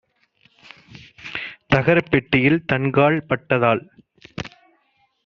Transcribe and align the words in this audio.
தகரப் 1.67 2.09
பெட்டியில் 2.09 2.59
தன்கால் 2.65 3.19
பட்டதால் 3.25 3.83